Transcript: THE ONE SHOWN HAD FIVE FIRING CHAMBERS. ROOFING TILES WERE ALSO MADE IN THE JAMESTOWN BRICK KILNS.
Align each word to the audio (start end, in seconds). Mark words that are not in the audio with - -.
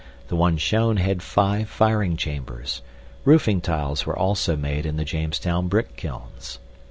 THE 0.29 0.35
ONE 0.35 0.57
SHOWN 0.57 0.97
HAD 0.97 1.21
FIVE 1.21 1.69
FIRING 1.69 2.17
CHAMBERS. 2.17 2.81
ROOFING 3.23 3.61
TILES 3.61 4.07
WERE 4.07 4.15
ALSO 4.17 4.55
MADE 4.55 4.87
IN 4.87 4.97
THE 4.97 5.05
JAMESTOWN 5.05 5.67
BRICK 5.67 5.95
KILNS. 5.95 6.57